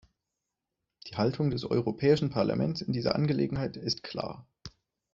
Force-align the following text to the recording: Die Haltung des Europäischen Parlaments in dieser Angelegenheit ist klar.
Die 1.05 1.15
Haltung 1.15 1.51
des 1.51 1.63
Europäischen 1.63 2.31
Parlaments 2.31 2.81
in 2.81 2.91
dieser 2.91 3.13
Angelegenheit 3.13 3.77
ist 3.77 4.01
klar. 4.01 4.47